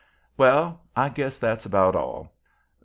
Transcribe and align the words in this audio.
Well, 0.35 0.81
I 0.95 1.09
guess 1.09 1.37
that's 1.37 1.67
about 1.67 1.95
all. 1.95 2.31